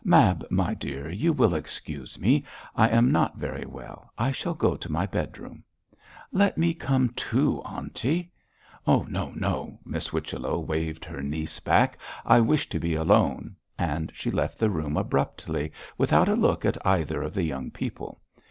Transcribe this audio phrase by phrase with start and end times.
[0.03, 2.43] 'Mab, my dear, you will excuse me,
[2.75, 5.63] I am not very well; I shall go to my bedroom.'
[6.31, 8.31] 'Let me come too, aunty.'
[8.87, 9.05] 'No!
[9.35, 11.99] no!' Miss Whichello waved her niece back.
[12.25, 16.83] 'I wish to be alone,' and she left the room abruptly, without a look at
[16.83, 18.21] either of the young people.